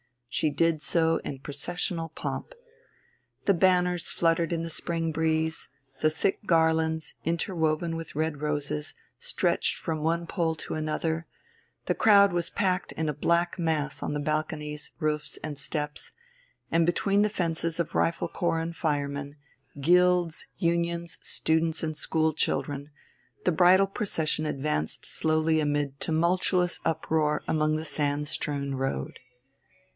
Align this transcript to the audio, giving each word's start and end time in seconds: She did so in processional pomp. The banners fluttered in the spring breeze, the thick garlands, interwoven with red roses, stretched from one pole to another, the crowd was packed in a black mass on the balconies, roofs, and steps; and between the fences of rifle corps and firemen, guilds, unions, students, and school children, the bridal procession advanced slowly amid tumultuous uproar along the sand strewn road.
She 0.29 0.49
did 0.49 0.81
so 0.81 1.17
in 1.17 1.39
processional 1.39 2.09
pomp. 2.09 2.53
The 3.45 3.53
banners 3.53 4.07
fluttered 4.07 4.51
in 4.53 4.63
the 4.63 4.69
spring 4.71 5.11
breeze, 5.11 5.67
the 5.99 6.09
thick 6.09 6.39
garlands, 6.47 7.15
interwoven 7.23 7.95
with 7.95 8.15
red 8.15 8.41
roses, 8.41 8.95
stretched 9.19 9.75
from 9.75 9.99
one 10.01 10.25
pole 10.25 10.55
to 10.55 10.73
another, 10.73 11.27
the 11.85 11.93
crowd 11.93 12.31
was 12.33 12.49
packed 12.49 12.93
in 12.93 13.09
a 13.09 13.13
black 13.13 13.59
mass 13.59 14.01
on 14.01 14.13
the 14.13 14.19
balconies, 14.19 14.91
roofs, 14.99 15.37
and 15.43 15.59
steps; 15.59 16.13
and 16.71 16.83
between 16.85 17.21
the 17.21 17.29
fences 17.29 17.79
of 17.79 17.93
rifle 17.93 18.29
corps 18.29 18.59
and 18.61 18.75
firemen, 18.75 19.35
guilds, 19.81 20.47
unions, 20.57 21.19
students, 21.21 21.83
and 21.83 21.95
school 21.97 22.33
children, 22.33 22.89
the 23.43 23.51
bridal 23.51 23.85
procession 23.85 24.47
advanced 24.47 25.05
slowly 25.05 25.59
amid 25.59 25.99
tumultuous 25.99 26.79
uproar 26.85 27.43
along 27.47 27.75
the 27.75 27.85
sand 27.85 28.27
strewn 28.29 28.73
road. 28.75 29.19